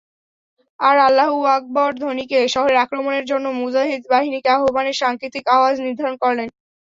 [0.79, 6.47] আর আল্লাহু আকবার ধ্বনিকে শহরে আক্রমণের জন্য মুজাহিদ বাহিনীকে আহবানের সাংকেতিক আওয়াজ নির্ধারণ করলেন।